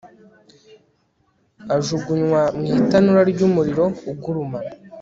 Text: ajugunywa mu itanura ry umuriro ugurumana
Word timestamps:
ajugunywa 1.75 2.41
mu 2.57 2.65
itanura 2.79 3.21
ry 3.31 3.39
umuriro 3.47 3.85
ugurumana 4.11 4.71